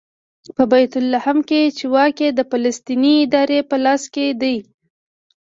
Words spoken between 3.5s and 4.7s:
په لاس کې دی.